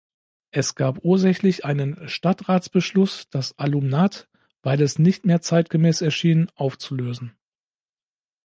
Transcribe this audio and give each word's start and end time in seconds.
Es 0.49 0.73
gab 0.73 1.05
ursächlich 1.05 1.63
einen 1.63 2.09
Stadtratsbeschluss, 2.09 3.29
das 3.29 3.59
Alumnat, 3.59 4.27
weil 4.63 4.81
es 4.81 4.97
nicht 4.97 5.27
mehr 5.27 5.41
zeitgemäß 5.43 6.01
erschien, 6.01 6.49
aufzulösen. 6.55 7.35